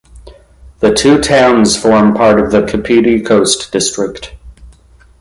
[0.79, 4.33] The two towns form part of the Kapiti Coast District.